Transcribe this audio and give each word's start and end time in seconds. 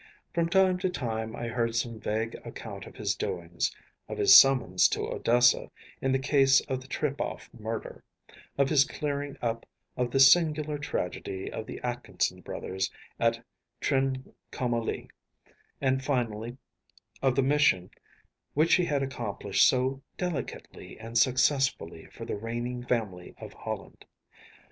From 0.33 0.49
time 0.49 0.79
to 0.79 0.89
time 0.89 1.35
I 1.35 1.47
heard 1.47 1.75
some 1.75 1.99
vague 1.99 2.33
account 2.43 2.87
of 2.87 2.95
his 2.95 3.13
doings: 3.13 3.71
of 4.09 4.17
his 4.17 4.35
summons 4.35 4.87
to 4.89 5.01
Odessa 5.01 5.69
in 6.01 6.11
the 6.11 6.17
case 6.17 6.59
of 6.61 6.81
the 6.81 6.87
Trepoff 6.87 7.51
murder, 7.53 8.03
of 8.57 8.69
his 8.71 8.83
clearing 8.83 9.37
up 9.43 9.67
of 9.95 10.09
the 10.09 10.19
singular 10.19 10.79
tragedy 10.79 11.51
of 11.53 11.67
the 11.67 11.79
Atkinson 11.81 12.41
brothers 12.41 12.89
at 13.19 13.45
Trincomalee, 13.79 15.07
and 15.79 16.03
finally 16.03 16.57
of 17.21 17.35
the 17.35 17.43
mission 17.43 17.91
which 18.55 18.73
he 18.73 18.85
had 18.85 19.03
accomplished 19.03 19.69
so 19.69 20.01
delicately 20.17 20.97
and 20.99 21.15
successfully 21.15 22.07
for 22.07 22.25
the 22.25 22.35
reigning 22.35 22.83
family 22.83 23.35
of 23.39 23.53
Holland. 23.53 24.03